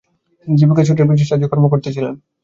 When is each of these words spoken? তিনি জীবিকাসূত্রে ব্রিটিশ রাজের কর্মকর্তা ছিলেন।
তিনি 0.39 0.55
জীবিকাসূত্রে 0.59 1.07
ব্রিটিশ 1.07 1.27
রাজের 1.29 1.51
কর্মকর্তা 1.51 1.89
ছিলেন। 1.95 2.13